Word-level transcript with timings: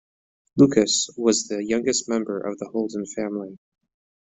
Lucas 0.57 1.11
was 1.15 1.47
the 1.47 1.63
youngest 1.63 2.09
member 2.09 2.39
of 2.39 2.57
the 2.57 2.67
Holden 2.69 3.05
family. 3.05 3.59